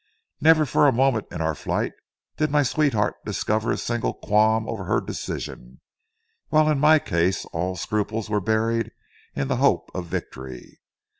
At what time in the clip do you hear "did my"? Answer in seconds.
2.37-2.63